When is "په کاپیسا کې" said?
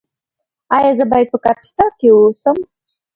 1.33-2.07